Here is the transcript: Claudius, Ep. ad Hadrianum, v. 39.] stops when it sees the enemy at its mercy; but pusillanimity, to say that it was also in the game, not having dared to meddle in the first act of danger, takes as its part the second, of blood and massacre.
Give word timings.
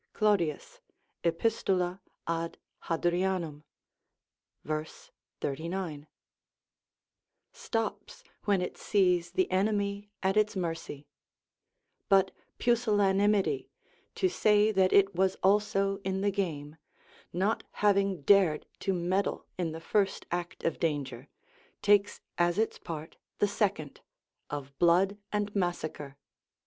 Claudius, 0.13 0.81
Ep. 1.23 1.45
ad 2.25 2.57
Hadrianum, 2.85 3.61
v. 4.63 4.73
39.] 5.39 6.07
stops 7.53 8.23
when 8.45 8.63
it 8.63 8.77
sees 8.79 9.33
the 9.33 9.51
enemy 9.51 10.09
at 10.23 10.35
its 10.35 10.55
mercy; 10.55 11.05
but 12.09 12.31
pusillanimity, 12.57 13.69
to 14.15 14.27
say 14.27 14.71
that 14.71 14.91
it 14.91 15.13
was 15.13 15.35
also 15.43 15.97
in 16.03 16.21
the 16.21 16.31
game, 16.31 16.77
not 17.31 17.63
having 17.73 18.23
dared 18.23 18.65
to 18.79 18.93
meddle 18.95 19.45
in 19.55 19.71
the 19.71 19.79
first 19.79 20.25
act 20.31 20.63
of 20.63 20.79
danger, 20.79 21.27
takes 21.83 22.21
as 22.39 22.57
its 22.57 22.79
part 22.79 23.17
the 23.37 23.47
second, 23.47 24.01
of 24.49 24.75
blood 24.79 25.19
and 25.31 25.55
massacre. 25.55 26.17